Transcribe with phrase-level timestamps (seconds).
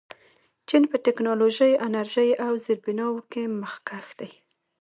[0.67, 4.31] چین په ټیکنالوژۍ، انرژۍ او زیربناوو کې مخکښ دی.